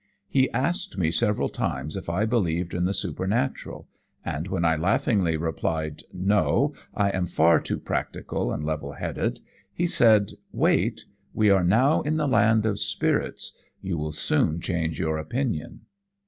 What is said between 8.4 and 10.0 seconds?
and level headed,' he